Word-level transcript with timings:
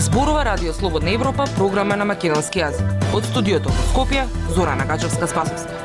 Зборува 0.00 0.44
Радио 0.44 0.72
Слободна 0.72 1.10
Европа, 1.10 1.44
програма 1.56 1.96
на 1.96 2.04
македонски 2.04 2.58
јазик. 2.58 2.82
Од 3.14 3.28
студиото 3.30 3.70
во 3.70 3.84
Скопје, 3.92 4.26
Зорана 4.56 4.88
Гачевска 4.90 5.30
Спасовска. 5.30 5.78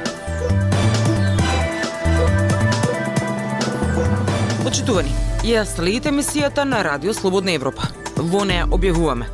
Почитувани, 4.63 5.13
ја 5.45 5.61
следите 5.69 6.09
мисијата 6.09 6.65
на 6.65 6.81
Радио 6.81 7.13
Слободна 7.13 7.53
Европа. 7.53 7.93
Во 8.17 8.41
неја 8.41 8.65
објавуваме 8.73 9.29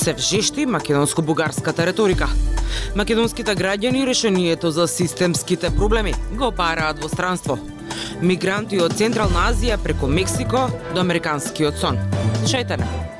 се 0.00 0.14
вжешти 0.14 0.66
македонско-бугарската 0.66 1.86
реторика. 1.86 2.28
Македонските 2.96 3.56
граѓани 3.56 4.06
решението 4.06 4.70
за 4.70 4.88
системските 4.88 5.70
проблеми 5.76 6.14
го 6.32 6.50
бараат 6.50 7.02
во 7.02 7.08
странство. 7.08 7.58
Мигранти 8.22 8.80
од 8.80 8.96
Централна 8.96 9.50
Азија 9.50 9.78
преку 9.82 10.06
Мексико 10.06 10.68
до 10.94 11.00
Американскиот 11.00 11.78
сон. 11.78 11.98
Слушајте 12.42 12.80
не. 12.80 13.10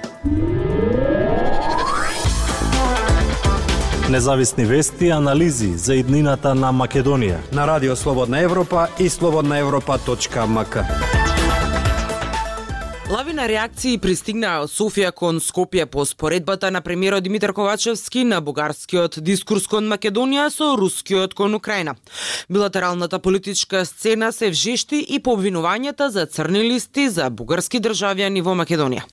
Независни 4.10 4.64
вести 4.64 5.06
и 5.06 5.10
анализи 5.10 5.78
за 5.78 5.94
иднината 5.94 6.54
на 6.54 6.72
Македонија. 6.72 7.38
На 7.52 7.66
Радио 7.66 7.96
Слободна 7.96 8.40
Европа 8.40 8.88
и 8.98 9.08
слободнаевропа.мк. 9.08 11.19
Лавина 13.30 13.46
реакции 13.46 13.98
пристигнаа 14.02 14.64
од 14.64 14.72
Софија 14.74 15.12
кон 15.14 15.36
Скопје 15.38 15.84
по 15.86 16.02
споредбата 16.02 16.66
на 16.74 16.80
премиерот 16.82 17.22
Димитар 17.22 17.52
Ковачевски 17.54 18.24
на 18.26 18.40
бугарскиот 18.42 19.20
дискурс 19.22 19.68
кон 19.70 19.86
Македонија 19.86 20.48
со 20.50 20.72
рускиот 20.74 21.38
кон 21.38 21.54
Украина. 21.54 21.94
Билатералната 22.50 23.22
политичка 23.22 23.86
сцена 23.86 24.32
се 24.32 24.50
вжешти 24.50 24.98
и 25.08 25.22
по 25.22 25.38
обвинувањата 25.38 26.10
за 26.10 26.26
црни 26.26 26.66
листи 26.72 27.06
за 27.08 27.30
бугарски 27.30 27.78
државјани 27.78 28.42
во 28.42 28.58
Македонија. 28.58 29.06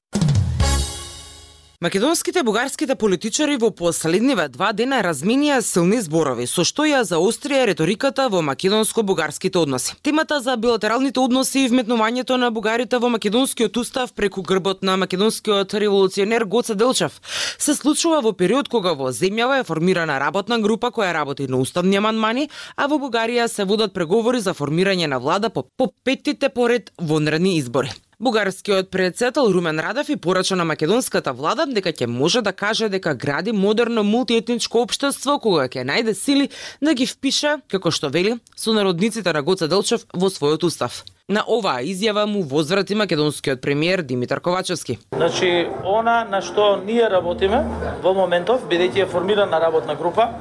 Македонските 1.81 2.41
бугарските 2.41 2.95
политичари 2.95 3.55
во 3.61 3.67
последниве 3.69 4.47
два 4.49 4.71
дена 4.73 4.97
разменија 5.05 5.59
силни 5.61 5.99
зборови, 6.01 6.47
со 6.49 6.63
што 6.65 6.87
ја 6.89 7.03
заострија 7.05 7.67
реториката 7.69 8.23
во 8.33 8.41
македонско-бугарските 8.41 9.61
односи. 9.61 9.93
Темата 10.01 10.39
за 10.41 10.55
билатералните 10.57 11.21
односи 11.21 11.67
и 11.67 11.69
вметнувањето 11.69 12.39
на 12.41 12.49
бугарите 12.49 12.97
во 12.97 13.11
македонскиот 13.13 13.77
устав 13.77 14.15
преку 14.17 14.41
грбот 14.41 14.81
на 14.81 14.97
македонскиот 14.97 15.77
револуционер 15.77 16.47
Гоце 16.49 16.73
Делчев 16.73 17.21
се 17.59 17.77
случува 17.77 18.23
во 18.25 18.33
период 18.33 18.73
кога 18.73 18.95
во 18.97 19.13
земјава 19.13 19.61
е 19.61 19.69
формирана 19.69 20.17
работна 20.17 20.57
група 20.57 20.89
која 20.89 21.13
работи 21.13 21.45
на 21.45 21.61
уставни 21.61 22.01
амандмани, 22.01 22.49
а 22.75 22.87
во 22.87 22.97
Бугарија 22.97 23.45
се 23.45 23.69
водат 23.69 23.93
преговори 23.93 24.41
за 24.41 24.57
формирање 24.57 25.05
на 25.05 25.19
влада 25.19 25.53
по, 25.53 25.61
по 25.77 25.93
петтите 26.03 26.49
поред 26.49 26.89
вонредни 26.97 27.57
избори. 27.61 27.93
Бугарскиот 28.19 28.89
председател 28.89 29.41
Румен 29.53 29.79
Радев 29.79 30.09
и 30.09 30.15
порача 30.15 30.55
на 30.55 30.65
македонската 30.65 31.33
влада 31.33 31.67
дека 31.69 31.91
ќе 31.93 32.07
може 32.09 32.41
да 32.41 32.49
каже 32.51 32.89
дека 32.89 33.13
гради 33.13 33.51
модерно 33.53 34.01
мултиетничко 34.03 34.81
општество 34.81 35.37
кога 35.37 35.67
ќе 35.69 35.85
најде 35.85 36.15
сили 36.17 36.49
да 36.81 36.95
ги 36.97 37.05
впише, 37.05 37.59
како 37.69 37.91
што 37.93 38.09
вели, 38.09 38.39
сонародниците 38.57 39.33
на 39.37 39.43
Гоце 39.45 39.67
Делчев 39.69 40.07
во 40.17 40.33
својот 40.33 40.65
устав. 40.65 41.03
На 41.29 41.43
оваа 41.45 41.83
изјава 41.85 42.25
му 42.25 42.41
возврати 42.41 42.95
македонскиот 42.95 43.61
премиер 43.61 44.01
Димитар 44.01 44.41
Ковачевски. 44.41 44.97
Значи, 45.13 45.67
она 45.85 46.25
на 46.25 46.41
што 46.41 46.81
ние 46.81 47.05
работиме 47.05 47.61
во 48.01 48.15
моментов, 48.17 48.65
бидејќи 48.65 49.03
е 49.03 49.05
формирана 49.05 49.59
работна 49.61 49.93
група, 49.93 50.31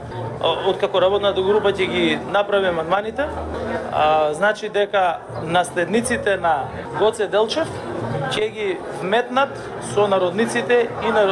откако 0.43 1.01
работната 1.01 1.43
група 1.43 1.73
ќе 1.73 1.87
ги 1.91 2.19
направи 2.33 2.69
амандманите, 2.69 3.27
а, 3.93 4.33
значи 4.35 4.69
дека 4.69 5.19
наследниците 5.43 6.37
на 6.37 6.65
Гоце 6.99 7.27
Делчев 7.27 7.69
ќе 8.33 8.51
ги 8.55 8.69
вметнат 9.03 9.55
со 9.95 10.07
народниците 10.09 10.89
и 11.05 11.13
на 11.13 11.27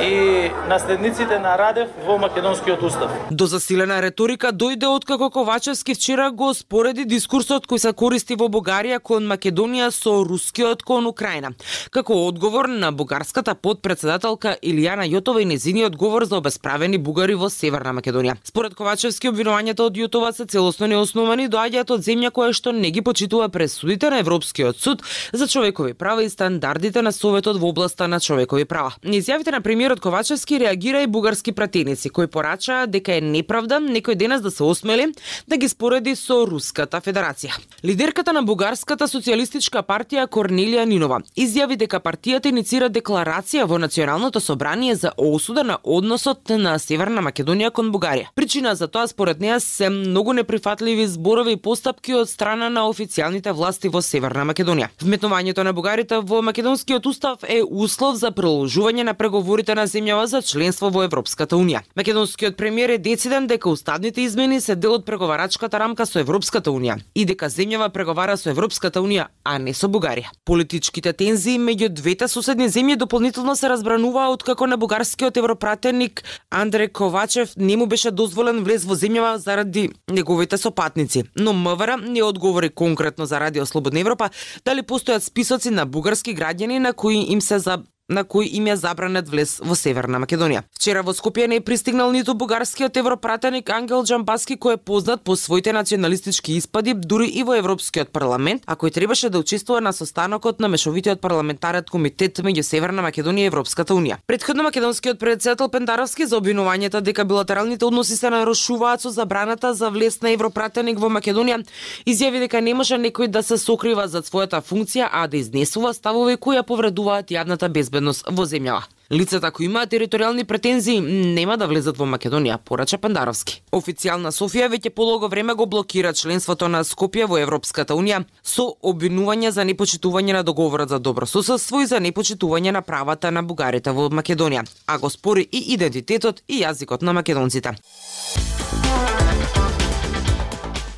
и 0.00 0.50
наследниците 0.68 1.38
на 1.38 1.58
Радев 1.58 1.88
во 2.06 2.18
македонскиот 2.18 2.82
устав. 2.82 3.10
До 3.30 3.46
засилена 3.46 4.02
реторика 4.02 4.52
дојде 4.52 4.86
откако 4.86 5.30
Ковачевски 5.30 5.94
вчера 5.94 6.30
го 6.30 6.52
спореди 6.54 7.04
дискурсот 7.04 7.66
кој 7.66 7.78
се 7.80 7.92
користи 7.92 8.36
во 8.36 8.48
Бугарија 8.52 8.98
кон 9.00 9.24
Македонија 9.30 9.88
со 9.90 10.20
рускиот 10.24 10.82
кон 10.84 11.06
Украина. 11.06 11.52
Како 11.90 12.26
одговор 12.28 12.68
на 12.68 12.92
бугарската 12.92 13.54
подпредседателка 13.54 14.56
Илијана 14.62 15.08
Јотова 15.08 15.42
и 15.42 15.48
незиниот 15.48 15.96
говор 15.96 16.24
за 16.24 16.36
обесправени 16.36 16.98
бугари 16.98 17.34
во 17.34 17.48
Северна 17.48 17.94
Македонија. 17.96 18.36
Според 18.44 18.74
Ковачевски 18.74 19.32
обвинувањата 19.32 19.88
од 19.88 19.96
Јотова 19.96 20.32
се 20.36 20.46
целосно 20.46 20.86
неосновани 20.86 21.48
доаѓаат 21.48 21.90
од 21.96 22.04
земја 22.04 22.30
која 22.30 22.52
што 22.52 22.72
не 22.72 22.90
ги 22.90 23.02
почитува 23.02 23.48
пресудите 23.48 24.10
на 24.10 24.20
Европскиот 24.20 24.76
суд 24.76 25.02
за 25.32 25.48
човекови 25.48 25.94
права 25.98 26.24
и 26.24 26.30
стандардите 26.30 27.02
на 27.02 27.12
Советот 27.12 27.56
во 27.58 27.68
областа 27.68 28.08
на 28.08 28.20
човекови 28.20 28.64
права. 28.64 28.94
Изјавите 29.04 29.50
на 29.50 29.60
премиерот 29.60 30.00
Ковачевски 30.00 30.60
реагира 30.60 31.02
и 31.02 31.06
бугарски 31.06 31.52
пратеници 31.52 32.10
кои 32.10 32.26
порачаа 32.26 32.86
дека 32.86 33.16
е 33.16 33.20
неправда 33.20 33.80
некој 33.80 34.14
денес 34.14 34.40
да 34.40 34.50
се 34.50 34.62
осмели 34.62 35.08
да 35.48 35.56
ги 35.56 35.68
спореди 35.68 36.16
со 36.16 36.44
Руската 36.46 37.00
Федерација. 37.00 37.56
Лидерката 37.84 38.32
на 38.32 38.42
Бугарската 38.42 39.08
социјалистичка 39.08 39.82
партија 39.82 40.26
Корнелија 40.28 40.84
Нинова 40.84 41.20
изјави 41.36 41.76
дека 41.76 42.00
партијата 42.00 42.50
иницира 42.52 42.88
декларација 42.92 43.66
во 43.66 43.78
Националното 43.78 44.40
собрание 44.40 44.94
за 44.94 45.12
осуда 45.16 45.64
на 45.64 45.78
односот 45.82 46.48
на 46.50 46.78
Северна 46.78 47.22
Македонија 47.22 47.70
кон 47.70 47.92
Бугарија. 47.92 48.30
Причина 48.34 48.74
за 48.74 48.88
тоа 48.88 49.06
според 49.08 49.40
неа 49.40 49.60
се 49.60 49.88
многу 49.90 50.32
неприфатливи 50.32 51.06
зборови 51.06 51.52
и 51.52 51.56
постапки 51.56 52.14
од 52.14 52.28
страна 52.30 52.68
на 52.68 52.86
официјалните 52.90 53.52
власти 53.52 53.88
во 53.88 54.02
Северна 54.02 54.44
Македонија. 54.44 54.88
Вметнувањето 55.00 55.62
на 55.62 55.72
бугарите 55.86 56.18
во 56.18 56.42
македонскиот 56.42 57.06
устав 57.06 57.44
е 57.46 57.60
услов 57.62 58.16
за 58.18 58.32
продолжување 58.34 59.04
на 59.06 59.12
преговорите 59.14 59.74
на 59.78 59.84
земјава 59.86 60.24
за 60.26 60.40
членство 60.42 60.88
во 60.90 61.04
Европската 61.06 61.54
унија. 61.54 61.84
Македонскиот 61.94 62.56
премиер 62.58 62.90
е 62.90 62.98
дециден 62.98 63.46
дека 63.46 63.70
уставните 63.70 64.24
измени 64.26 64.58
се 64.60 64.74
дел 64.74 64.96
од 64.96 65.04
преговарачката 65.06 65.78
рамка 65.78 66.06
со 66.06 66.18
Европската 66.18 66.72
унија 66.74 66.96
и 67.14 67.22
дека 67.24 67.46
земјава 67.46 67.92
преговара 67.94 68.34
со 68.36 68.50
Европската 68.50 68.98
унија, 68.98 69.28
а 69.44 69.58
не 69.58 69.74
со 69.74 69.86
Бугарија. 69.86 70.32
Политичките 70.44 71.12
тензии 71.12 71.54
меѓу 71.54 71.88
двете 71.94 72.26
соседни 72.28 72.66
земји 72.66 72.96
дополнително 72.96 73.54
се 73.54 73.68
разбрануваа 73.70 74.34
откако 74.34 74.66
на 74.66 74.76
бугарскиот 74.76 75.36
европратеник 75.36 76.24
Андре 76.50 76.88
Ковачев 76.88 77.54
не 77.56 77.76
му 77.76 77.86
беше 77.86 78.10
дозволен 78.10 78.64
влез 78.64 78.84
во 78.84 78.98
земјава 78.98 79.36
заради 79.36 79.90
неговите 80.10 80.58
сопатници. 80.58 81.22
Но 81.36 81.52
МВР 81.52 81.96
не 81.96 82.22
одговори 82.22 82.70
конкретно 82.70 83.26
за 83.26 83.40
Радио 83.40 83.66
Слободна 83.66 84.00
Европа 84.00 84.30
дали 84.64 84.82
постојат 84.82 85.22
списоци 85.22 85.75
на 85.76 85.86
бугарски 85.86 86.34
граѓани 86.36 86.78
на 86.78 86.92
кои 86.92 87.26
им 87.32 87.40
се 87.40 87.58
за 87.58 87.78
на 88.08 88.22
кој 88.22 88.46
им 88.54 88.66
е 88.70 88.76
забранет 88.76 89.28
влез 89.28 89.58
во 89.58 89.74
Северна 89.74 90.20
Македонија. 90.22 90.62
Вчера 90.78 91.02
во 91.02 91.10
Скопје 91.10 91.48
не 91.50 91.56
е 91.58 91.60
пристигнал 91.60 92.12
ниту 92.14 92.34
бугарскиот 92.34 92.96
европратеник 92.96 93.70
Ангел 93.70 94.04
Джамбаски 94.04 94.56
кој 94.56 94.74
е 94.74 94.76
познат 94.76 95.24
по 95.24 95.34
своите 95.36 95.72
националистички 95.72 96.54
испади 96.54 96.94
дури 96.94 97.26
и 97.26 97.42
во 97.42 97.56
Европскиот 97.58 98.12
парламент, 98.14 98.62
а 98.66 98.76
кој 98.76 98.94
требаше 98.94 99.30
да 99.30 99.38
учествува 99.38 99.80
на 99.80 99.92
состанокот 99.92 100.60
на 100.60 100.68
мешовитиот 100.68 101.20
парламентарен 101.20 101.84
комитет 101.90 102.38
меѓу 102.38 102.62
Северна 102.62 103.02
Македонија 103.02 103.42
и 103.42 103.50
Европската 103.50 103.94
унија. 103.94 104.18
Предходно 104.26 104.62
македонскиот 104.62 105.18
председател 105.18 105.68
Пендаровски 105.68 106.26
за 106.26 106.38
обвинувањето 106.38 107.00
дека 107.00 107.24
билатералните 107.24 107.84
односи 107.84 108.16
се 108.16 108.30
нарушуваат 108.30 109.00
со 109.00 109.10
забраната 109.10 109.74
за 109.74 109.90
влез 109.90 110.20
на 110.22 110.30
европратеник 110.30 110.98
во 110.98 111.10
Македонија, 111.10 111.64
изјави 112.06 112.38
дека 112.46 112.60
не 112.60 112.74
може 112.74 112.94
некој 113.02 113.26
да 113.26 113.42
се 113.42 113.58
сокрива 113.58 114.06
за 114.06 114.22
својата 114.22 114.62
функција, 114.62 115.08
а 115.12 115.26
да 115.26 115.36
изнесува 115.36 115.92
ставови 115.94 116.36
кои 116.36 116.56
ја 116.56 116.62
повредуваат 116.62 117.34
јавната 117.34 117.68
безбедност 117.68 117.95
безбедност 117.96 118.24
во 118.30 118.44
земјава. 118.44 118.84
Лицата 119.10 119.50
кои 119.54 119.66
имаат 119.66 119.92
територијални 119.92 120.44
претензии 120.44 121.00
нема 121.00 121.56
да 121.56 121.66
влезат 121.66 121.96
во 121.96 122.06
Македонија, 122.06 122.58
порача 122.58 122.98
Пандаровски. 122.98 123.62
Официјална 123.72 124.32
Софија 124.34 124.66
веќе 124.68 124.90
полого 124.90 125.28
време 125.28 125.54
го 125.54 125.66
блокира 125.66 126.12
членството 126.12 126.68
на 126.68 126.82
Скопје 126.84 127.26
во 127.26 127.38
Европската 127.38 127.94
унија 127.94 128.24
со 128.42 128.66
обвинување 128.82 129.50
за 129.50 129.64
непочитување 129.64 130.32
на 130.32 130.42
договорот 130.42 130.88
за 130.88 130.98
добро 130.98 131.26
соседство 131.26 131.80
и 131.80 131.86
за 131.86 132.00
непочитување 132.00 132.72
на 132.72 132.82
правата 132.82 133.30
на 133.30 133.42
бугарите 133.42 133.90
во 133.90 134.08
Македонија, 134.10 134.66
а 134.86 134.98
го 134.98 135.10
спори 135.10 135.46
и 135.52 135.74
идентитетот 135.74 136.42
и 136.48 136.62
јазикот 136.64 137.02
на 137.02 137.12
македонците. 137.12 137.76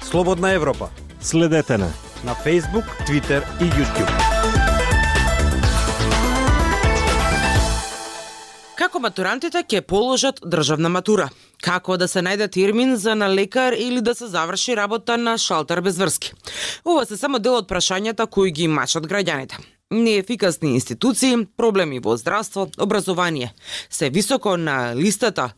Слободна 0.02 0.52
Европа 0.52 0.88
Следете 1.20 1.78
на 1.78 1.92
на 2.24 2.34
Facebook, 2.34 2.84
Twitter 3.06 3.42
и 3.60 3.70
YouTube. 3.70 4.67
Како 8.78 9.00
матурантите 9.02 9.64
ќе 9.66 9.80
положат 9.82 10.38
државна 10.46 10.88
матура? 10.88 11.24
Како 11.66 11.96
да 11.98 12.06
се 12.08 12.22
најде 12.22 12.46
термин 12.54 12.94
за 12.96 13.16
на 13.18 13.26
лекар 13.26 13.74
или 13.74 14.00
да 14.00 14.14
се 14.14 14.28
заврши 14.30 14.76
работа 14.76 15.16
на 15.18 15.34
шалтер 15.38 15.80
без 15.80 15.98
врски? 15.98 16.30
Ова 16.84 17.02
се 17.06 17.16
само 17.16 17.38
дел 17.42 17.58
од 17.58 17.66
прашањата 17.66 18.26
кои 18.30 18.52
ги 18.54 18.68
мачат 18.68 19.10
граѓаните 19.10 19.58
неефикасни 19.90 20.74
институции, 20.76 21.46
проблеми 21.56 21.98
во 21.98 22.16
здравство, 22.16 22.68
образование 22.78 23.54
се 23.90 24.10
високо 24.10 24.56
на 24.56 24.94
листата 24.94 25.50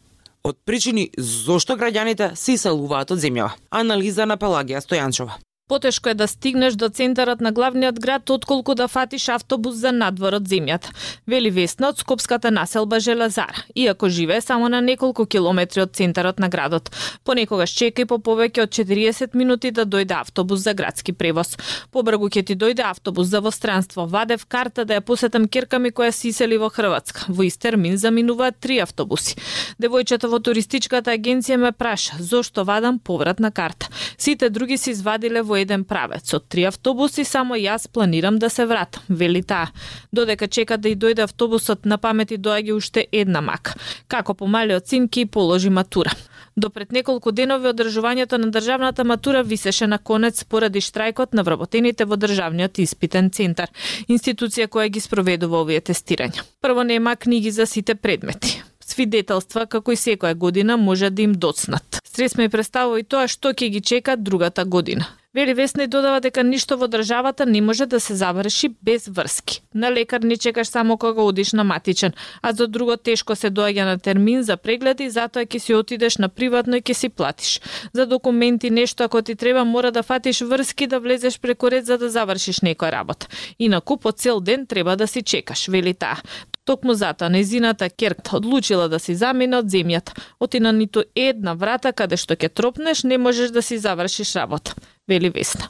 од 0.44 0.56
причини 0.64 1.10
зошто 1.18 1.76
граѓаните 1.76 2.34
се 2.36 2.56
иселуваат 2.56 3.10
од 3.10 3.20
земјава. 3.20 3.52
Анализа 3.70 4.26
на 4.26 4.38
Пелагија 4.38 4.80
Стојанчова. 4.80 5.36
Потешко 5.70 6.08
е 6.08 6.14
да 6.14 6.28
стигнеш 6.28 6.74
до 6.74 6.88
центарот 6.88 7.40
на 7.40 7.52
главниот 7.52 8.00
град 8.00 8.30
отколку 8.30 8.74
да 8.74 8.88
фатиш 8.88 9.28
автобус 9.28 9.76
за 9.78 9.92
надвор 9.92 10.34
од 10.34 10.48
земјата. 10.50 10.90
Вели 11.30 11.50
Весна 11.54 11.92
од 11.94 11.98
скопската 12.02 12.50
населба 12.50 12.98
Железара, 12.98 13.54
иако 13.74 14.08
живее 14.08 14.40
само 14.40 14.68
на 14.68 14.80
неколку 14.80 15.26
километри 15.26 15.82
од 15.82 15.94
центарот 15.94 16.40
на 16.42 16.48
градот. 16.48 16.90
Понекогаш 17.24 17.70
чека 17.70 18.02
и 18.02 18.04
по 18.04 18.18
повеќе 18.18 18.64
од 18.66 18.74
40 18.74 19.36
минути 19.38 19.70
да 19.70 19.86
дојде 19.86 20.18
автобус 20.18 20.58
за 20.58 20.74
градски 20.74 21.12
превоз. 21.12 21.54
Побргу 21.94 22.26
ќе 22.26 22.42
ти 22.50 22.56
дојде 22.58 22.82
автобус 22.90 23.30
за 23.30 23.40
востранство. 23.40 24.08
Вадев 24.10 24.46
карта 24.50 24.84
да 24.84 24.98
ја 24.98 25.06
посетам 25.06 25.46
керка 25.46 25.78
ми 25.78 25.94
која 25.94 26.10
сеисели 26.10 26.58
во 26.58 26.66
Хрватска. 26.68 27.30
Во 27.30 27.46
ист 27.46 27.62
термин 27.62 27.94
заминуваат 27.96 28.58
три 28.58 28.80
автобуси. 28.82 29.38
Девојчето 29.78 30.34
во 30.34 30.42
туристичката 30.42 31.14
агенција 31.14 31.62
ме 31.62 31.70
праша 31.70 32.18
зошто 32.18 32.64
вадам 32.64 32.98
повратна 32.98 33.52
карта. 33.52 33.86
Сите 34.18 34.50
други 34.50 34.76
се 34.76 34.90
извадиле 34.90 35.42
во 35.42 35.59
еден 35.60 35.84
правец. 35.84 36.34
Од 36.34 36.48
три 36.48 36.64
автобуси 36.68 37.24
само 37.24 37.54
јас 37.54 37.88
планирам 37.88 38.38
да 38.38 38.50
се 38.50 38.66
вратам, 38.66 39.02
вели 39.08 39.42
таа. 39.42 39.70
Додека 40.12 40.48
чека 40.48 40.78
да 40.78 40.88
и 40.88 40.96
дојде 40.96 41.24
автобусот, 41.24 41.84
на 41.84 41.98
памети 41.98 42.38
доаѓа 42.38 42.76
уште 42.76 43.06
една 43.12 43.40
мака. 43.40 43.74
Како 44.08 44.34
помалиот 44.34 44.88
син 44.88 45.08
ки 45.08 45.26
положи 45.26 45.70
матура. 45.70 46.12
До 46.56 46.70
пред 46.70 46.92
неколку 46.92 47.32
денови 47.32 47.70
одржувањето 47.70 48.38
на 48.38 48.50
државната 48.50 49.04
матура 49.04 49.42
висеше 49.42 49.86
на 49.86 49.98
конец 49.98 50.44
поради 50.44 50.80
штрајкот 50.80 51.32
на 51.32 51.42
вработените 51.42 52.04
во 52.04 52.16
државниот 52.16 52.78
испитен 52.78 53.30
центар, 53.30 53.70
институција 54.08 54.66
која 54.66 54.88
ги 54.88 55.00
спроведува 55.00 55.62
овие 55.62 55.80
тестирања. 55.80 56.42
Прво 56.60 56.82
нема 56.82 57.16
книги 57.16 57.50
за 57.50 57.66
сите 57.66 57.94
предмети 57.94 58.62
свидетелства 58.90 59.66
како 59.70 59.94
и 59.94 59.98
секоја 60.00 60.34
година 60.34 60.76
може 60.76 61.10
да 61.10 61.22
им 61.22 61.32
доцнат. 61.32 62.00
Стрес 62.10 62.34
ме 62.34 62.48
представо 62.50 62.96
и 62.98 63.04
тоа 63.06 63.28
што 63.30 63.52
ќе 63.54 63.68
ги 63.70 63.80
чека 63.86 64.16
другата 64.18 64.64
година. 64.66 65.06
Вели 65.34 65.52
Весна 65.54 65.84
и 65.84 65.86
додава 65.86 66.18
дека 66.20 66.42
ништо 66.42 66.74
во 66.76 66.88
државата 66.90 67.46
не 67.46 67.60
може 67.62 67.86
да 67.86 68.00
се 68.00 68.14
заврши 68.18 68.68
без 68.82 69.06
врски. 69.06 69.60
На 69.74 69.92
лекар 69.92 70.20
не 70.20 70.36
чекаш 70.36 70.68
само 70.68 70.96
кога 70.98 71.22
одиш 71.22 71.52
на 71.52 71.64
матичен, 71.64 72.12
а 72.42 72.52
за 72.52 72.66
друго 72.66 72.96
тешко 72.96 73.36
се 73.36 73.50
доаѓа 73.50 73.84
на 73.84 73.98
термин 73.98 74.42
за 74.42 74.56
прегледи, 74.56 75.06
затоа 75.10 75.46
ќе 75.46 75.58
си 75.58 75.74
отидеш 75.74 76.18
на 76.18 76.28
приватно 76.28 76.76
и 76.76 76.82
ќе 76.82 76.92
си 76.92 77.08
платиш. 77.08 77.60
За 77.94 78.06
документи 78.06 78.70
нешто 78.70 79.06
ако 79.06 79.22
ти 79.22 79.36
треба 79.36 79.64
мора 79.64 79.92
да 79.92 80.02
фатиш 80.02 80.40
врски 80.40 80.86
да 80.86 80.98
влезеш 80.98 81.38
преку 81.38 81.70
ред 81.70 81.86
за 81.86 81.98
да 81.98 82.10
завршиш 82.10 82.58
некоја 82.66 82.90
работа. 82.90 83.30
Инаку 83.58 83.96
по 83.96 84.12
цел 84.12 84.40
ден 84.40 84.66
треба 84.66 84.96
да 84.96 85.06
си 85.06 85.22
чекаш, 85.22 85.68
вели 85.68 85.94
таа. 85.94 86.18
Токму 86.64 86.94
затоа 86.94 87.28
незината 87.28 87.90
Керт 87.90 88.28
одлучила 88.32 88.88
да 88.88 88.98
си 88.98 89.14
замине 89.14 89.56
од 89.58 89.66
земјата. 89.66 90.14
Оти 90.40 90.60
на 90.60 90.72
ниту 90.72 91.02
една 91.14 91.54
врата 91.54 91.92
каде 91.92 92.09
што 92.16 92.34
ќе 92.34 92.48
тропнеш 92.48 93.04
не 93.04 93.18
можеш 93.18 93.50
да 93.50 93.62
си 93.62 93.78
завршиш 93.78 94.34
работа, 94.36 94.74
вели 95.08 95.30
Весна. 95.30 95.68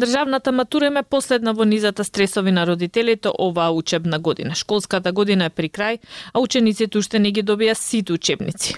Државната 0.00 0.52
матура 0.52 0.86
е 0.86 1.02
последна 1.02 1.52
во 1.52 1.64
низата 1.64 2.04
стресови 2.04 2.50
на 2.50 2.66
родителите 2.66 3.28
оваа 3.38 3.70
учебна 3.70 4.18
година. 4.18 4.54
Школската 4.54 5.12
година 5.12 5.44
е 5.44 5.50
при 5.50 5.68
крај, 5.68 5.98
а 6.34 6.40
учениците 6.40 6.98
уште 6.98 7.18
не 7.18 7.30
ги 7.30 7.42
добија 7.42 7.74
сите 7.74 8.12
учебници. 8.12 8.76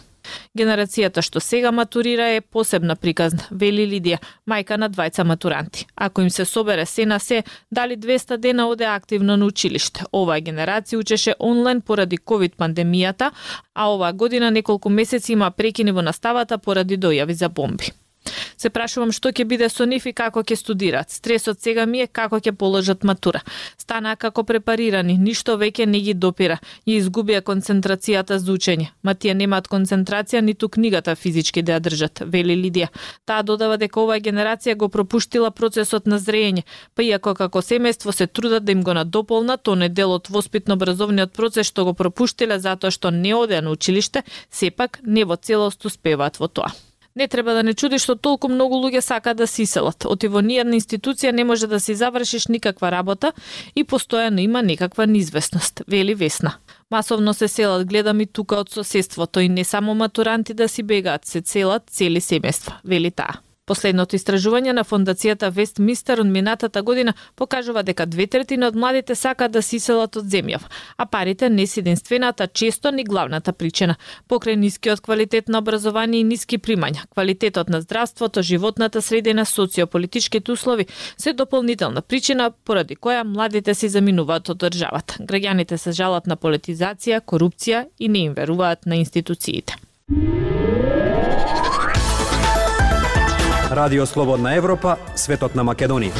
Генерацијата 0.58 1.22
што 1.22 1.40
сега 1.40 1.72
матурира 1.72 2.28
е 2.36 2.40
посебна 2.40 2.96
приказна, 2.96 3.46
вели 3.50 3.86
Лидија, 3.86 4.18
мајка 4.48 4.76
на 4.76 4.90
двајца 4.90 5.24
матуранти. 5.24 5.86
Ако 5.96 6.20
им 6.20 6.30
се 6.30 6.44
собере 6.44 6.86
се 6.86 7.06
на 7.06 7.18
се, 7.18 7.42
дали 7.70 7.96
200 7.96 8.36
дена 8.36 8.68
оде 8.68 8.84
активно 8.84 9.36
на 9.36 9.46
училиште. 9.46 10.04
Оваа 10.12 10.40
генерација 10.40 10.96
учеше 10.96 11.34
онлайн 11.38 11.80
поради 11.80 12.16
ковид 12.16 12.56
пандемијата, 12.56 13.30
а 13.74 13.90
оваа 13.90 14.12
година 14.12 14.50
неколку 14.50 14.90
месеци 14.90 15.32
има 15.32 15.50
прекини 15.50 15.92
во 15.92 16.02
наставата 16.02 16.58
поради 16.58 16.98
дојави 16.98 17.32
за 17.32 17.48
бомби. 17.48 17.92
Се 18.60 18.68
прашувам 18.68 19.12
што 19.16 19.30
ќе 19.32 19.46
биде 19.48 19.68
со 19.72 19.86
нив 19.88 20.04
и 20.04 20.12
како 20.12 20.42
ќе 20.44 20.56
студираат. 20.60 21.08
Стресот 21.08 21.62
сега 21.64 21.86
ми 21.88 22.02
е 22.04 22.06
како 22.06 22.36
ќе 22.36 22.52
положат 22.52 23.06
матура. 23.08 23.40
Станаа 23.80 24.18
како 24.20 24.44
препарирани, 24.44 25.16
ништо 25.16 25.54
веќе 25.56 25.86
не 25.88 26.02
ги 26.04 26.14
допира. 26.14 26.58
Ја 26.84 26.98
изгубија 27.00 27.40
концентрацијата 27.46 28.36
за 28.36 28.52
учење. 28.52 28.90
Ма 29.02 29.14
тие 29.14 29.34
немаат 29.34 29.70
концентрација 29.72 30.42
ниту 30.44 30.68
книгата 30.68 31.14
физички 31.16 31.62
да 31.62 31.78
ја 31.78 31.84
држат, 31.86 32.22
вели 32.26 32.58
Лидија. 32.58 32.90
Таа 33.24 33.46
додава 33.48 33.80
дека 33.80 34.02
оваа 34.02 34.20
генерација 34.20 34.76
го 34.76 34.90
пропуштила 34.92 35.50
процесот 35.50 36.06
на 36.06 36.20
зреење, 36.20 36.66
па 36.94 37.02
иако 37.02 37.34
како 37.34 37.64
семејство 37.64 38.12
се 38.12 38.26
трудат 38.26 38.68
да 38.68 38.76
им 38.76 38.84
го 38.84 38.92
надополнат, 38.92 39.62
тоа, 39.64 39.80
е 39.84 39.88
дел 39.88 40.12
од 40.18 40.28
воспитно-образовниот 40.28 41.32
процес 41.32 41.72
што 41.72 41.88
го 41.88 41.96
пропуштиле 41.96 42.60
затоа 42.60 42.92
што 42.92 43.10
не 43.10 43.32
оде 43.34 43.64
на 43.64 43.72
училиште, 43.72 44.24
сепак 44.50 45.00
не 45.02 45.24
во 45.24 45.40
целост 45.40 45.84
успеваат 45.84 46.36
во 46.36 46.48
тоа. 46.48 46.76
Не 47.16 47.28
треба 47.28 47.54
да 47.54 47.62
не 47.62 47.74
чуди 47.74 47.98
што 47.98 48.14
толку 48.14 48.48
многу 48.48 48.78
луѓе 48.78 49.00
сакаат 49.02 49.36
да 49.36 49.46
се 49.46 49.62
иселат. 49.66 50.06
Оти 50.06 50.30
во 50.30 50.44
нијадна 50.46 50.78
институција 50.78 51.32
не 51.34 51.44
може 51.44 51.66
да 51.66 51.80
се 51.80 51.94
завршиш 51.94 52.46
никаква 52.46 52.90
работа 52.90 53.32
и 53.74 53.84
постојано 53.84 54.40
има 54.40 54.62
некаква 54.62 55.06
неизвестност, 55.06 55.82
вели 55.88 56.14
Весна. 56.14 56.54
Масовно 56.90 57.34
се 57.34 57.48
селат, 57.48 57.86
гледам 57.88 58.20
и 58.20 58.26
тука 58.26 58.62
од 58.62 58.70
соседството 58.70 59.40
и 59.40 59.48
не 59.48 59.64
само 59.64 59.94
матуранти 59.94 60.54
да 60.54 60.68
си 60.68 60.82
бегаат, 60.82 61.26
се 61.26 61.40
целат 61.40 61.90
цели 61.90 62.20
семејства, 62.20 62.78
вели 62.84 63.10
таа. 63.10 63.40
Последното 63.70 64.16
истражување 64.18 64.72
на 64.74 64.82
фондацијата 64.82 65.46
Вестмистер 65.54 66.18
од 66.18 66.26
минатата 66.26 66.80
година 66.82 67.12
покажува 67.38 67.84
дека 67.86 68.02
две 68.10 68.24
третини 68.26 68.66
од 68.66 68.74
младите 68.74 69.14
сакаат 69.14 69.52
да 69.54 69.62
се 69.62 69.76
иселат 69.76 70.16
од 70.18 70.26
земјава, 70.32 70.66
а 70.98 71.06
парите 71.06 71.46
не 71.48 71.68
се 71.70 71.78
единствената, 71.84 72.48
често 72.48 72.90
ни 72.90 73.04
главната 73.04 73.52
причина. 73.52 73.94
Покрај 74.26 74.56
нискиот 74.58 75.04
квалитет 75.06 75.48
на 75.48 75.62
образование 75.62 76.20
и 76.20 76.26
ниски 76.26 76.58
примања, 76.58 77.06
квалитетот 77.14 77.70
на 77.70 77.80
здравството, 77.80 78.42
животната 78.42 79.02
средина, 79.02 79.44
социополитичките 79.44 80.52
услови 80.52 80.86
се 81.16 81.32
дополнителна 81.32 82.02
причина 82.02 82.50
поради 82.50 82.96
која 82.96 83.22
младите 83.22 83.74
се 83.74 83.88
заминуваат 83.88 84.50
од 84.50 84.64
државата. 84.66 85.22
Граѓаните 85.22 85.78
се 85.78 85.92
жалат 85.92 86.26
на 86.26 86.34
политизација, 86.36 87.22
корупција 87.22 87.86
и 88.00 88.08
не 88.08 88.26
им 88.26 88.34
веруваат 88.34 88.86
на 88.86 88.98
институциите. 88.98 89.78
Радио 93.70 94.06
Слободна 94.06 94.54
Европа, 94.54 94.96
светот 95.14 95.54
на 95.54 95.62
Македонија. 95.62 96.10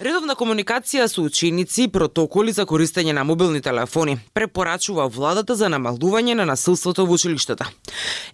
Редовна 0.00 0.32
комуникација 0.32 1.04
со 1.12 1.20
ученици 1.28 1.82
и 1.84 1.90
протоколи 1.92 2.54
за 2.56 2.64
користење 2.64 3.12
на 3.12 3.26
мобилни 3.28 3.60
телефони 3.60 4.16
препорачува 4.32 5.04
владата 5.12 5.58
за 5.60 5.68
намалување 5.68 6.38
на 6.40 6.48
насилството 6.48 7.04
во 7.04 7.20
училиштата. 7.20 7.68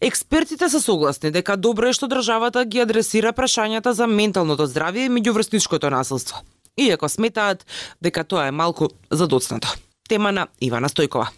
Експертите 0.01 0.71
се 0.71 0.79
согласни 0.81 1.35
дека 1.35 1.57
добро 1.57 1.91
е 1.91 1.99
што 1.99 2.07
државата 2.07 2.63
ги 2.65 2.87
адресира 2.87 3.35
прашањата 3.35 3.91
за 3.91 4.07
менталното 4.07 4.71
здравје 4.71 5.09
и 5.09 5.15
меѓуврсничкото 5.19 5.91
насилство. 5.91 6.47
Иако 6.79 7.09
сметаат 7.09 7.67
дека 8.01 8.23
тоа 8.23 8.47
е 8.47 8.55
малку 8.55 8.95
задоцнато. 9.11 9.75
Тема 10.09 10.31
на 10.31 10.47
Ивана 10.61 10.87
Стојкова. 10.87 11.35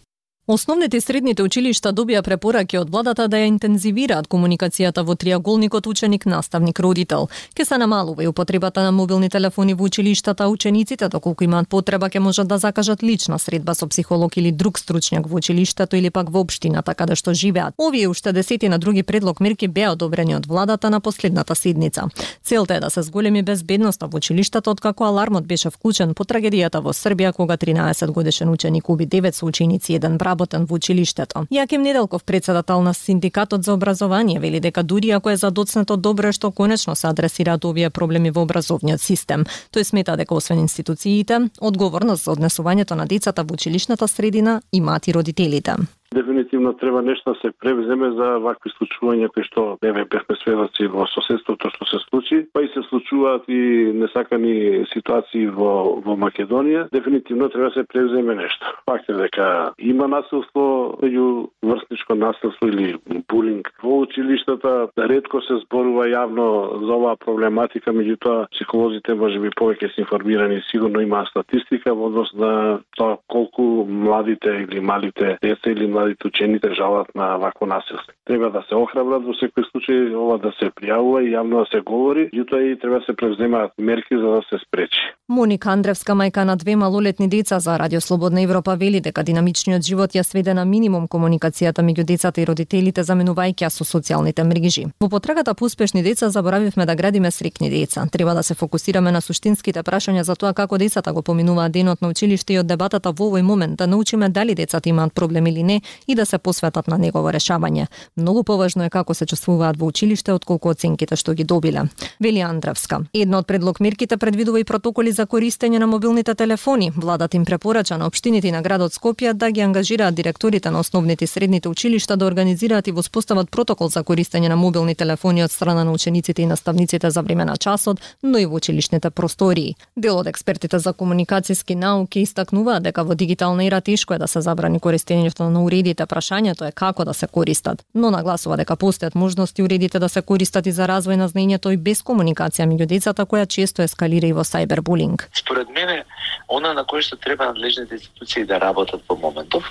Основните 0.49 0.97
и 0.97 1.01
средните 1.03 1.43
училишта 1.43 1.91
добија 1.91 2.21
препораки 2.23 2.79
од 2.79 2.91
владата 2.95 3.25
да 3.27 3.41
ја 3.41 3.49
интензивираат 3.51 4.29
комуникацијата 4.31 5.03
во 5.03 5.17
триаголникот 5.19 5.87
ученик-наставник-родител. 5.91 7.27
Ке 7.55 7.65
се 7.65 7.79
намалува 7.83 8.23
и 8.23 8.29
употребата 8.29 8.83
на 8.83 8.93
мобилни 8.93 9.29
телефони 9.29 9.75
во 9.75 9.85
училиштата, 9.91 10.47
учениците 10.49 11.09
доколку 11.09 11.45
имаат 11.45 11.69
потреба 11.69 12.11
ке 12.11 12.21
можат 12.21 12.49
да 12.49 12.59
закажат 12.59 13.03
лична 13.03 13.39
средба 13.39 13.75
со 13.75 13.89
психолог 13.89 14.37
или 14.37 14.53
друг 14.53 14.79
стручњак 14.79 15.27
во 15.27 15.37
училиштето 15.43 15.97
или 15.97 16.11
пак 16.11 16.31
во 16.31 16.41
општината 16.47 16.95
каде 16.95 17.17
што 17.17 17.35
живеат. 17.35 17.75
Овие 17.77 18.07
уште 18.09 18.33
десети 18.33 18.69
на 18.69 18.79
други 18.79 19.03
предлог 19.03 19.41
мерки 19.41 19.67
беа 19.67 19.91
одобрени 19.99 20.37
од 20.37 20.47
владата 20.47 20.91
на 20.91 21.01
последната 21.01 21.55
седница. 21.55 22.07
Целта 22.45 22.75
е 22.75 22.81
да 22.81 22.91
се 22.91 23.03
зголеми 23.03 23.43
безбедноста 23.43 24.07
во 24.07 24.17
училиштата 24.17 24.71
откако 24.71 25.05
алармот 25.05 25.47
беше 25.47 25.71
вклучен 25.71 26.15
по 26.15 26.23
трагедијата 26.23 26.79
во 26.79 26.95
Србија 26.95 27.33
кога 27.33 27.57
13 27.57 28.07
годишен 28.13 28.49
ученик 28.49 28.89
уби 28.89 29.07
9 29.07 29.35
соученици 29.35 29.95
еден 29.95 30.19
брат 30.19 30.36
вработен 30.37 30.67
во 30.67 30.77
училиштето. 30.77 31.47
Јаким 31.51 31.83
Неделков, 31.83 32.25
председател 32.25 32.83
на 32.83 32.95
Синдикатот 32.95 33.65
за 33.65 33.73
образование, 33.73 34.41
вели 34.41 34.61
дека 34.61 34.83
дури 34.83 35.11
ако 35.11 35.31
е 35.31 35.37
задоцнето 35.37 35.97
добро 35.97 36.33
што 36.33 36.51
конечно 36.51 36.95
се 36.95 37.07
адресираат 37.07 37.65
овие 37.65 37.91
проблеми 37.91 38.31
во 38.31 38.43
образовниот 38.43 39.01
систем. 39.01 39.45
Тој 39.73 39.83
смета 39.83 40.17
дека 40.17 40.35
освен 40.35 40.59
институциите, 40.59 41.49
одговорност 41.61 42.25
за 42.25 42.33
однесувањето 42.33 42.95
на 42.95 43.07
децата 43.07 43.45
во 43.45 43.55
училишната 43.55 44.09
средина 44.09 44.61
имаат 44.73 45.09
и 45.09 45.15
родителите 45.15 45.77
дефинитивно 46.15 46.73
треба 46.73 47.03
нешто 47.03 47.35
се 47.35 47.51
превземе 47.61 48.11
за 48.11 48.39
вакви 48.39 48.71
случувања 48.77 49.29
кои 49.33 49.45
што 49.47 49.65
еве 49.83 50.05
бевме 50.05 50.37
сведоци 50.43 50.89
во 50.93 51.07
соседството 51.11 51.71
што 51.75 51.89
се 51.91 51.99
случи, 52.09 52.47
па 52.53 52.63
и 52.63 52.69
се 52.75 52.83
случуваат 52.89 53.49
и 53.49 53.93
несакани 53.95 54.87
ситуации 54.93 55.47
во 55.47 56.01
во 56.05 56.17
Македонија, 56.17 56.89
дефинитивно 56.93 57.49
треба 57.49 57.71
се 57.71 57.85
превземе 57.85 58.35
нешто. 58.35 58.67
Факт 58.87 59.11
е 59.11 59.19
дека 59.19 59.73
има 59.79 60.09
насилство 60.09 60.97
меѓу 61.03 61.49
врсничко 61.63 62.15
насилство 62.15 62.69
или 62.69 62.97
булинг 63.29 63.73
во 63.83 64.01
училиштата, 64.07 64.89
ретко 64.97 65.41
се 65.41 65.59
зборува 65.65 66.07
јавно 66.11 66.47
за 66.87 66.93
оваа 66.93 67.17
проблематика, 67.17 67.93
меѓутоа 67.93 68.47
психолозите 68.55 69.15
можеби 69.15 69.51
повеќе 69.51 69.95
се 69.95 70.05
информирани, 70.05 70.63
сигурно 70.71 71.01
има 71.01 71.25
статистика 71.31 71.95
во 71.95 72.11
однос 72.11 72.33
на 72.35 72.81
тоа 72.97 73.19
колку 73.29 73.87
младите 73.89 74.51
или 74.65 74.81
малите 74.81 75.39
деца 75.43 75.71
или 75.71 75.87
младите 75.97 76.29
учените 76.29 76.69
жалат 76.75 77.09
на 77.15 77.37
вакво 77.37 77.67
насилство. 77.67 78.13
Треба 78.27 78.51
да 78.51 78.63
се 78.69 78.75
охрабрат 78.75 79.25
во 79.25 79.33
секој 79.41 79.65
случај 79.71 80.13
ова 80.13 80.37
да 80.39 80.53
се 80.59 80.69
пријавува 80.77 81.23
и 81.25 81.33
јавно 81.33 81.65
да 81.65 81.67
се 81.73 81.81
говори, 81.81 82.29
јутоа 82.35 82.61
и 82.73 82.79
треба 82.81 83.01
да 83.01 83.05
се 83.07 83.17
превземаат 83.17 83.73
мерки 83.79 84.19
за 84.19 84.29
да 84.37 84.43
се 84.51 84.59
спречи. 84.65 85.01
Моника 85.29 85.71
Андревска, 85.71 86.13
мајка 86.13 86.45
на 86.45 86.57
две 86.57 86.77
малолетни 86.77 87.29
деца 87.29 87.59
за 87.61 87.79
Радио 87.79 88.01
Слободна 88.01 88.43
Европа, 88.43 88.77
вели 88.77 89.01
дека 89.01 89.23
динамичниот 89.23 89.83
живот 89.83 90.13
ја 90.19 90.23
сведе 90.23 90.55
на 90.55 90.65
минимум 90.65 91.09
комуникацијата 91.09 91.81
меѓу 91.87 92.05
децата 92.05 92.41
и 92.41 92.45
родителите 92.45 93.01
заменувајќи 93.01 93.65
ја 93.65 93.71
со 93.71 93.85
социјалните 93.85 94.45
мрежи. 94.45 94.87
Во 95.01 95.09
потрагата 95.09 95.55
по 95.55 95.65
успешни 95.65 96.03
деца 96.03 96.29
заборавивме 96.31 96.87
да 96.87 96.95
градиме 96.95 97.31
срекни 97.31 97.71
деца. 97.71 98.07
Треба 98.13 98.35
да 98.35 98.43
се 98.43 98.55
фокусираме 98.55 99.13
на 99.13 99.21
суштинските 99.21 99.83
прашања 99.83 100.21
за 100.21 100.35
тоа 100.35 100.53
како 100.53 100.79
децата 100.79 101.13
го 101.13 101.23
поминуваат 101.23 101.73
денот 101.73 102.03
на 102.03 102.09
училиште 102.09 102.55
и 102.55 102.59
од 102.59 102.67
дебатата 102.67 103.13
во 103.13 103.31
овој 103.31 103.43
момент 103.43 103.79
да 103.79 103.87
научиме 103.87 104.29
дали 104.29 104.55
децата 104.55 104.89
имаат 104.89 105.15
проблем 105.15 105.47
или 105.47 105.63
не 105.63 105.81
и 106.07 106.15
да 106.15 106.27
се 106.27 106.39
посветат 106.39 106.89
на 106.89 106.99
негово 106.99 107.31
решавање. 107.31 107.87
Многу 108.17 108.43
поважно 108.45 108.85
е 108.85 108.91
како 108.91 109.15
се 109.15 109.27
чувствуваат 109.27 109.77
во 109.79 109.87
училиште 109.87 110.33
отколку 110.33 110.69
оценките 110.69 111.17
што 111.17 111.35
ги 111.35 111.45
добиле. 111.45 111.89
Вели 112.21 112.41
Андравска. 112.41 113.01
Една 113.15 113.39
од 113.39 113.47
предлог 113.47 113.81
мерките 113.81 114.17
предвидува 114.17 114.61
и 114.61 114.65
протоколи 114.65 115.13
за 115.13 115.27
користење 115.27 115.79
на 115.79 115.87
мобилните 115.87 116.35
телефони. 116.35 116.93
Владата 116.97 117.37
им 117.37 117.45
препорача 117.45 117.99
на 117.99 118.07
општините 118.07 118.53
на 118.53 118.63
градот 118.63 118.93
Скопје 118.93 119.33
да 119.33 119.51
ги 119.51 119.61
ангажираат 119.61 120.15
директорите 120.15 120.71
на 120.71 120.81
основните 120.81 121.25
и 121.25 121.27
средните 121.27 121.69
училишта 121.69 122.17
да 122.17 122.27
организираат 122.27 122.87
и 122.87 122.93
воспостават 122.93 123.51
протокол 123.51 123.89
за 123.89 124.05
користење 124.05 124.49
на 124.49 124.57
мобилни 124.57 124.95
телефони 124.95 125.45
од 125.45 125.53
страна 125.53 125.85
на 125.85 125.93
учениците 125.93 126.43
и 126.43 126.47
наставниците 126.47 127.11
за 127.11 127.23
време 127.23 127.45
на 127.45 127.57
часот, 127.57 128.01
но 128.23 128.39
и 128.39 128.47
во 128.47 128.57
училишните 128.57 129.11
простории. 129.11 129.77
Дел 129.97 130.19
од 130.19 130.27
експертите 130.27 130.79
за 130.79 130.93
комуникацијски 130.93 131.75
науки 131.75 132.21
истакнуваат 132.21 132.83
дека 132.83 133.05
во 133.05 133.15
дигитална 133.15 133.65
ера 133.65 133.81
тешко 133.81 134.15
е 134.15 134.19
да 134.19 134.29
се 134.29 134.41
забрани 134.41 134.81
користењето 134.81 135.49
на 135.49 135.65
уредите, 135.77 136.07
прашањето 136.07 136.67
е 136.67 136.73
како 136.73 137.05
да 137.05 137.15
се 137.15 137.27
користат. 137.27 137.85
Но 137.95 138.11
нагласува 138.11 138.57
дека 138.57 138.77
постојат 138.77 139.15
можности 139.15 139.63
уредите 139.63 139.99
да 139.99 140.09
се 140.09 140.23
користат 140.23 140.67
и 140.67 140.73
за 140.73 140.87
развој 140.87 141.17
на 141.17 141.29
знаењето 141.29 141.73
и 141.73 141.77
без 141.77 142.03
комуникација 142.03 142.67
меѓу 142.67 142.87
децата 142.87 143.27
која 143.27 143.47
често 143.47 143.83
ескалира 143.83 144.27
и 144.27 144.33
во 144.33 144.45
сајбербулинг. 144.45 145.29
Според 145.35 145.69
мене, 145.69 146.05
она 146.49 146.73
на 146.75 146.85
кое 146.85 147.03
што 147.03 147.17
треба 147.17 147.47
надлежните 147.47 147.95
институции 147.95 148.45
да 148.45 148.61
работат 148.61 149.03
во 149.09 149.17
моментов 149.17 149.65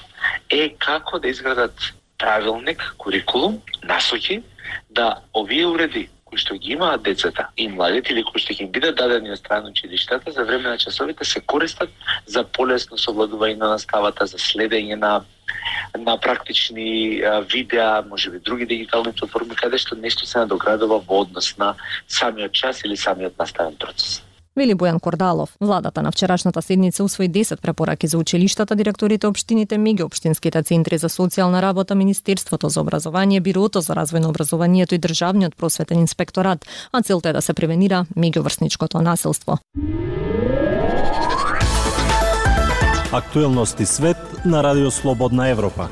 е 0.49 0.75
како 0.77 1.19
да 1.19 1.27
изградат 1.27 1.73
правилник, 2.17 2.95
курикулум, 2.97 3.61
насоки 3.83 4.43
да 4.89 5.21
овие 5.33 5.65
уреди 5.65 6.09
кои 6.25 6.41
што 6.41 6.57
ги 6.57 6.73
имаат 6.73 7.03
децата 7.03 7.47
и 7.55 7.67
младите 7.69 8.11
или 8.11 8.23
кои 8.23 8.41
што 8.41 8.53
ги 8.53 8.65
им 8.65 8.71
бидат 8.71 8.97
дадени 8.99 9.31
од 9.31 9.39
страна 9.39 9.69
училиштата 9.69 10.31
за 10.31 10.43
време 10.43 10.69
на 10.69 10.77
часовите 10.77 11.25
се 11.25 11.39
користат 11.39 11.89
за 12.25 12.43
полесно 12.43 12.97
совладување 12.97 13.55
на 13.61 13.69
наставата, 13.77 14.25
за 14.25 14.37
следење 14.37 14.97
на 14.99 15.21
на 15.97 16.17
практични 16.17 17.21
видеа, 17.53 18.03
може 18.09 18.31
би 18.31 18.39
други 18.39 18.65
дигитални 18.65 19.13
платформи 19.13 19.55
каде 19.55 19.77
што 19.77 19.95
нешто 19.95 20.25
се 20.25 20.39
надоградува 20.39 20.99
во 20.99 21.21
однос 21.25 21.57
на 21.57 21.75
самиот 22.07 22.51
час 22.51 22.83
или 22.85 22.97
самиот 22.97 23.37
наставен 23.39 23.75
процес. 23.75 24.21
Вели 24.55 24.73
Бојан 24.73 24.99
Кордалов. 24.99 25.49
Владата 25.61 26.01
на 26.01 26.11
вчерашната 26.11 26.61
седница 26.61 27.03
усвои 27.03 27.29
10 27.29 27.61
препораки 27.61 28.07
за 28.07 28.17
училиштата, 28.17 28.75
директорите 28.75 29.27
општините, 29.27 29.75
меѓуопштинските 29.75 30.63
центри 30.63 30.97
за 30.97 31.09
социјална 31.09 31.61
работа, 31.61 31.95
Министерството 31.95 32.69
за 32.69 32.81
образование, 32.81 33.41
Бирото 33.41 33.81
за 33.81 33.93
развој 33.93 34.23
на 34.23 34.29
образованието 34.29 34.95
и 34.95 34.97
Државниот 34.97 35.55
просветен 35.55 35.99
инспекторат, 35.99 36.65
а 36.91 37.01
целта 37.01 37.29
е 37.29 37.33
да 37.33 37.41
се 37.41 37.53
превенира 37.53 38.05
меѓуврсничкото 38.15 39.01
насилство. 39.01 39.59
Актуелности 43.15 43.85
свет 43.85 44.17
на 44.45 44.63
Радио 44.63 44.91
Слободна 44.91 45.47
Европа. 45.47 45.87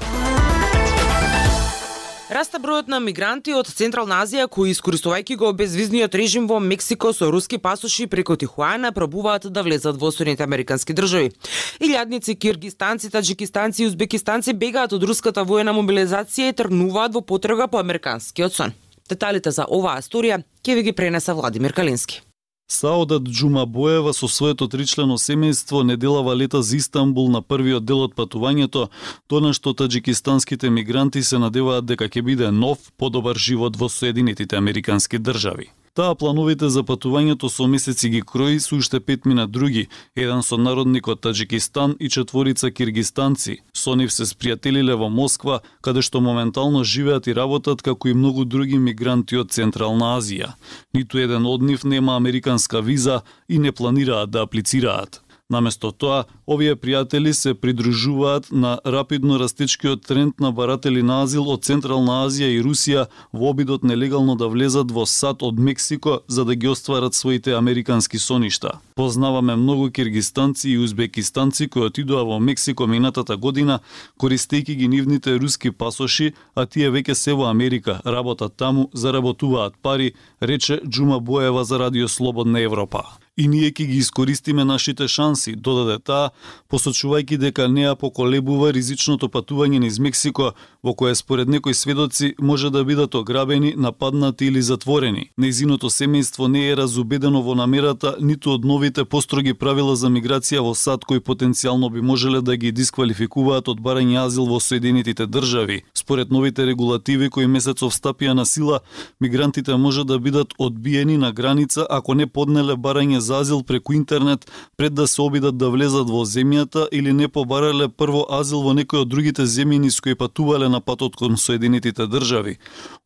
Раста 2.29 2.59
бројот 2.59 2.89
на 2.91 2.97
мигранти 2.99 3.53
од 3.55 3.69
Централна 3.71 4.17
Азија 4.25 4.49
кои 4.51 4.73
искористувајќи 4.73 5.37
го 5.39 5.53
безвизниот 5.55 6.17
режим 6.19 6.49
во 6.51 6.57
Мексико 6.59 7.13
со 7.15 7.29
руски 7.31 7.61
пасоши 7.63 8.09
преку 8.11 8.35
Тихуана 8.35 8.91
пробуваат 8.91 9.47
да 9.47 9.63
влезат 9.63 10.01
во 10.01 10.11
Соединените 10.11 10.43
Американски 10.43 10.91
држави. 10.93 11.31
Илјадници 11.79 12.35
киргистанци, 12.35 13.09
таджикистанци 13.09 13.83
и 13.83 13.87
узбекистанци 13.87 14.51
бегаат 14.51 14.91
од 14.91 15.07
руската 15.07 15.47
воена 15.47 15.71
мобилизација 15.71 16.51
и 16.51 16.59
тргнуваат 16.59 17.15
во 17.15 17.21
потрага 17.21 17.69
по 17.71 17.79
американскиот 17.79 18.51
сон. 18.51 18.75
Деталите 19.07 19.55
за 19.55 19.63
оваа 19.63 20.03
историја 20.03 20.43
ќе 20.59 20.75
ви 20.75 20.89
ги 20.89 20.91
пренеса 20.91 21.39
Владимир 21.39 21.71
Калински. 21.71 22.19
Саодат 22.67 23.23
Боева 23.65 24.13
со 24.13 24.27
своето 24.27 24.67
тричлено 24.67 25.17
семејство 25.17 25.83
неделава 25.83 26.35
лета 26.35 26.61
за 26.63 26.77
Истанбул 26.77 27.29
на 27.29 27.41
првиот 27.41 27.85
дел 27.85 28.01
од 28.07 28.15
патувањето, 28.15 28.89
тоа 29.27 29.53
што 29.53 29.73
таджикистанските 29.73 30.69
мигранти 30.69 31.23
се 31.23 31.37
надеваат 31.37 31.85
дека 31.85 32.09
ќе 32.09 32.21
биде 32.21 32.51
нов, 32.51 32.91
подобар 32.97 33.37
живот 33.37 33.77
во 33.77 33.89
Соединетите 33.89 34.55
Американски 34.55 35.19
држави. 35.19 35.71
Таа 35.93 36.15
плановите 36.17 36.69
за 36.73 36.81
патувањето 36.81 37.49
со 37.53 37.67
месеци 37.69 38.09
ги 38.09 38.21
крои 38.25 38.57
со 38.59 38.79
уште 38.81 38.99
петмина 38.99 39.43
други, 39.47 39.83
еден 40.15 40.41
со 40.41 40.57
народник 40.57 41.07
од 41.07 41.21
Таджикистан 41.21 41.93
и 41.99 42.09
четворица 42.09 42.71
киргистанци. 42.71 43.59
Со 43.73 43.93
нив 43.93 44.09
се 44.09 44.25
спријателиле 44.25 44.97
во 44.97 45.11
Москва, 45.13 45.59
каде 45.85 46.01
што 46.01 46.21
моментално 46.21 46.81
живеат 46.83 47.29
и 47.29 47.37
работат 47.37 47.85
како 47.85 48.09
и 48.09 48.17
многу 48.17 48.45
други 48.45 48.81
мигранти 48.81 49.37
од 49.37 49.53
Централна 49.53 50.17
Азија. 50.17 50.55
Ниту 50.97 51.21
еден 51.21 51.45
од 51.45 51.61
нив 51.61 51.85
нема 51.85 52.17
американска 52.17 52.81
виза 52.81 53.21
и 53.47 53.59
не 53.59 53.71
планираат 53.71 54.31
да 54.31 54.41
аплицираат. 54.49 55.22
Наместо 55.53 55.91
тоа, 55.91 56.23
овие 56.49 56.73
пријатели 56.73 57.31
се 57.37 57.53
придружуваат 57.53 58.47
на 58.51 58.79
рапидно 58.85 59.37
растечкиот 59.37 60.01
тренд 60.07 60.39
на 60.41 60.51
баратели 60.51 61.03
на 61.05 61.21
азил 61.23 61.45
од 61.53 61.61
Централна 61.67 62.23
Азија 62.25 62.49
и 62.55 62.61
Русија 62.65 63.05
во 63.33 63.51
обидот 63.53 63.85
нелегално 63.85 64.33
да 64.35 64.47
влезат 64.49 64.89
во 64.91 65.05
САД 65.05 65.45
од 65.45 65.59
Мексико 65.59 66.21
за 66.27 66.45
да 66.45 66.55
ги 66.55 66.67
остварат 66.67 67.13
своите 67.13 67.53
американски 67.53 68.17
соништа. 68.17 68.79
Познаваме 68.95 69.55
многу 69.55 69.91
киргистанци 69.91 70.69
и 70.69 70.77
узбекистанци 70.77 71.67
кои 71.67 71.85
отидоа 71.85 72.25
во 72.25 72.39
Мексико 72.39 72.87
минатата 72.87 73.37
година 73.37 73.79
користејќи 74.17 74.75
ги 74.75 74.87
нивните 74.87 75.37
руски 75.37 75.71
пасоши, 75.71 76.33
а 76.55 76.65
тие 76.65 76.89
веќе 76.89 77.13
се 77.13 77.33
во 77.33 77.51
Америка, 77.51 78.01
работат 78.05 78.57
таму, 78.57 78.89
заработуваат 78.93 79.77
пари, 79.81 80.13
рече 80.41 80.81
Джума 80.89 81.19
Боева 81.19 81.63
за 81.63 81.79
Радио 81.79 82.07
Слободна 82.07 82.59
Европа 82.59 83.03
и 83.37 83.47
ние 83.47 83.71
ќе 83.71 83.87
ги 83.89 83.97
искористиме 83.97 84.65
нашите 84.65 85.07
шанси, 85.07 85.55
додаде 85.55 85.97
таа, 85.99 86.29
посочувајќи 86.69 87.37
дека 87.41 87.67
неа 87.67 87.95
поколебува 87.95 88.71
ризичното 88.71 89.29
патување 89.33 89.81
низ 89.81 89.99
Мексико, 89.99 90.53
во 90.83 90.91
која 90.93 91.15
според 91.15 91.47
некои 91.47 91.73
сведоци 91.73 92.35
може 92.39 92.69
да 92.69 92.83
бидат 92.83 93.15
ограбени, 93.15 93.73
нападнати 93.77 94.45
или 94.45 94.61
затворени. 94.61 95.29
Нејзиното 95.39 95.87
семејство 95.87 96.47
не 96.47 96.67
е 96.69 96.75
разубедено 96.75 97.41
во 97.41 97.55
намерата 97.55 98.15
ниту 98.19 98.51
од 98.51 98.65
новите 98.65 99.05
построги 99.05 99.53
правила 99.53 99.95
за 99.95 100.11
миграција 100.11 100.59
во 100.59 100.73
САД 100.75 101.05
кои 101.05 101.19
потенцијално 101.19 101.89
би 101.89 102.01
можеле 102.01 102.41
да 102.41 102.57
ги 102.57 102.71
дисквалификуваат 102.71 103.67
од 103.71 103.79
барање 103.79 104.19
азил 104.25 104.45
во 104.45 104.59
Соединетите 104.59 105.25
држави. 105.25 105.83
Според 105.93 106.31
новите 106.31 106.65
регулативи 106.65 107.29
кои 107.29 107.47
месецов 107.47 107.95
стапија 107.95 108.33
на 108.33 108.45
сила, 108.45 108.81
мигрантите 109.21 109.75
може 109.75 110.03
да 110.03 110.19
бидат 110.19 110.53
одбиени 110.59 111.17
на 111.17 111.31
граница 111.31 111.87
ако 111.89 112.13
не 112.13 112.27
поднеле 112.27 112.75
барање 112.75 113.17
за 113.17 113.39
азил 113.39 113.63
преку 113.63 113.93
интернет 113.93 114.51
пред 114.77 114.93
да 114.93 115.07
се 115.07 115.21
обидат 115.21 115.57
да 115.57 115.69
влезат 115.69 116.09
во 116.09 116.25
земјата 116.25 116.87
или 116.91 117.13
не 117.13 117.27
побарале 117.27 117.87
прво 117.87 118.25
азил 118.29 118.61
во 118.67 118.75
некој 118.75 119.07
од 119.07 119.07
другите 119.07 119.47
земји 119.47 119.79
низ 119.79 120.01
кои 120.01 120.15
патувале 120.15 120.72
на 120.73 120.81
патот 120.81 121.15
кон 121.15 121.37
Соединетите 121.37 122.07
држави. 122.07 122.57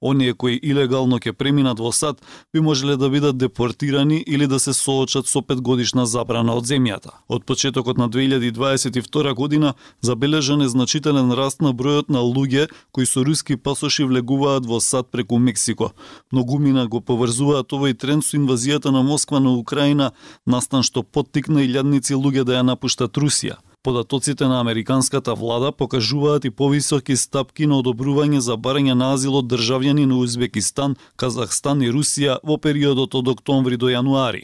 Оние 0.02 0.34
кои 0.34 0.60
илегално 0.64 1.20
ќе 1.20 1.34
преминат 1.36 1.80
во 1.84 1.92
САД 1.92 2.22
би 2.54 2.64
можеле 2.64 2.96
да 2.98 3.10
бидат 3.10 3.38
депортирани 3.38 4.24
или 4.28 4.48
да 4.48 4.60
се 4.60 4.74
соочат 4.74 5.28
со 5.28 5.42
петгодишна 5.42 6.06
забрана 6.06 6.56
од 6.56 6.66
земјата. 6.70 7.12
Од 7.28 7.46
почетокот 7.46 7.98
на 7.98 8.10
2022 8.10 9.34
година 9.34 9.74
забележан 10.02 10.62
е 10.62 10.72
значителен 10.72 11.32
раст 11.32 11.62
на 11.62 11.74
бројот 11.74 12.10
на 12.10 12.24
луѓе 12.24 12.70
кои 12.92 13.06
со 13.06 13.26
руски 13.28 13.58
пасоши 13.58 14.08
влегуваат 14.08 14.66
во 14.66 14.80
САД 14.80 15.12
преку 15.12 15.40
Мексико. 15.40 15.92
Многумина 16.32 16.88
го 16.88 17.02
поврзуваат 17.02 17.74
овој 17.74 17.98
тренд 17.98 18.24
со 18.24 18.38
инвазијата 18.38 18.92
на 18.92 19.04
Москва 19.04 19.40
на 19.40 19.58
Украина 19.58 20.12
настан 20.46 20.84
што 20.84 21.04
поттикна 21.04 21.66
илјадници 21.68 22.16
луѓе 22.16 22.44
да 22.44 22.62
ја 22.62 22.68
напуштат 22.72 23.18
Русија. 23.18 23.58
Податоците 23.88 24.46
на 24.46 24.60
американската 24.60 25.34
влада 25.34 25.72
покажуваат 25.72 26.46
и 26.46 26.50
повисоки 26.50 27.16
стапки 27.16 27.68
на 27.72 27.78
одобрување 27.80 28.42
за 28.44 28.58
барање 28.60 28.98
на 29.00 29.14
азил 29.16 29.38
од 29.40 29.46
државјани 29.48 30.04
на 30.12 30.18
Узбекистан, 30.20 30.98
Казахстан 31.16 31.80
и 31.82 31.88
Русија 31.88 32.36
во 32.44 32.58
периодот 32.58 33.16
од 33.16 33.32
октомври 33.32 33.78
до 33.80 33.88
јануари. 33.88 34.44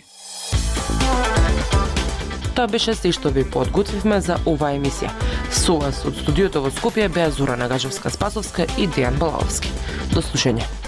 Тоа 2.55 2.69
беше 2.71 2.95
се 2.95 3.11
што 3.11 3.33
ви 3.35 3.43
подготвивме 3.43 4.21
за 4.21 4.39
оваа 4.45 4.77
емисија. 4.77 5.11
Со 5.51 5.75
вас 5.75 6.05
од 6.07 6.15
студиото 6.23 6.63
во 6.63 6.71
Скопје 6.71 7.09
беа 7.11 7.27
Зора 7.27 7.59
Нагажевска 7.59 8.15
Спасовска 8.15 8.63
и 8.79 8.87
Дејан 8.87 9.19
Балаовски. 9.19 9.75
До 10.15 10.23
слушање. 10.23 10.82